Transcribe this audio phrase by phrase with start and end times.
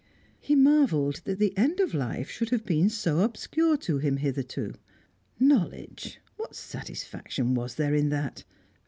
[0.39, 4.73] He marvelled that the end of life should have been so obscure to him hitherto.
[5.39, 6.19] Knowledge!
[6.37, 8.43] What satisfaction was there in that?